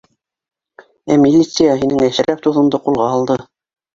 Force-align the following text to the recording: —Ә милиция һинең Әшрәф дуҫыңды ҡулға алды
—Ә 1.15 1.17
милиция 1.25 1.75
һинең 1.83 2.01
Әшрәф 2.07 2.41
дуҫыңды 2.47 2.83
ҡулға 2.87 3.13
алды 3.19 3.37